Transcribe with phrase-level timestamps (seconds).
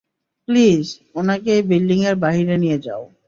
[0.47, 0.83] Please,
[1.15, 3.03] উনাকে এই building এর বাহিরে নিয়ে যাও।